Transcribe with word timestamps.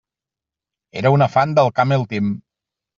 Era 1.03 1.13
una 1.19 1.29
fan 1.37 1.57
del 1.61 1.73
Camel 1.79 2.11
Team. 2.15 2.37